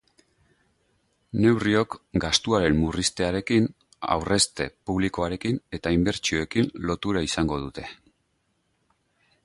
[1.43, 3.67] Neurriok gastuaren murriztearekin,
[4.15, 7.89] aurrezte publikoarekin eta inbertsioekin lotura izango dute.